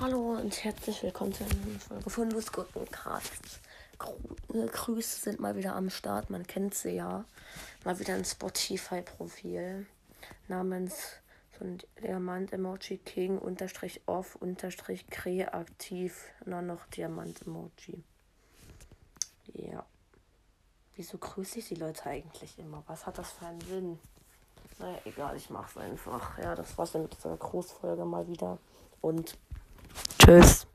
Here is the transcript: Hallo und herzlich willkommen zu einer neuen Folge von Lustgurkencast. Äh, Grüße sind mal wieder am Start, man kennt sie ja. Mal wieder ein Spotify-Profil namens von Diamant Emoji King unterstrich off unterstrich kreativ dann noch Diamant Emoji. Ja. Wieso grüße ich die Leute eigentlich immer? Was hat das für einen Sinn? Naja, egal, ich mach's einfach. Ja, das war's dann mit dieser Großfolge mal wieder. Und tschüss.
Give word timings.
Hallo 0.00 0.32
und 0.32 0.64
herzlich 0.64 1.02
willkommen 1.02 1.32
zu 1.32 1.44
einer 1.44 1.54
neuen 1.54 1.78
Folge 1.78 2.10
von 2.10 2.30
Lustgurkencast. 2.30 3.60
Äh, 4.54 4.66
Grüße 4.66 5.20
sind 5.20 5.40
mal 5.40 5.56
wieder 5.56 5.76
am 5.76 5.90
Start, 5.90 6.30
man 6.30 6.46
kennt 6.46 6.74
sie 6.74 6.92
ja. 6.92 7.24
Mal 7.84 7.98
wieder 7.98 8.14
ein 8.14 8.24
Spotify-Profil 8.24 9.86
namens 10.48 11.20
von 11.58 11.78
Diamant 12.02 12.52
Emoji 12.52 12.98
King 12.98 13.38
unterstrich 13.38 14.00
off 14.06 14.36
unterstrich 14.36 15.06
kreativ 15.08 16.24
dann 16.46 16.66
noch 16.66 16.86
Diamant 16.86 17.42
Emoji. 17.42 18.02
Ja. 19.52 19.84
Wieso 20.96 21.18
grüße 21.18 21.58
ich 21.58 21.68
die 21.68 21.74
Leute 21.74 22.06
eigentlich 22.06 22.58
immer? 22.58 22.82
Was 22.86 23.06
hat 23.06 23.18
das 23.18 23.32
für 23.32 23.46
einen 23.46 23.60
Sinn? 23.60 23.98
Naja, 24.80 24.98
egal, 25.04 25.36
ich 25.36 25.50
mach's 25.50 25.76
einfach. 25.76 26.38
Ja, 26.38 26.54
das 26.54 26.76
war's 26.78 26.92
dann 26.92 27.02
mit 27.02 27.14
dieser 27.14 27.36
Großfolge 27.36 28.04
mal 28.04 28.26
wieder. 28.26 28.58
Und 29.02 29.36
tschüss. 30.18 30.66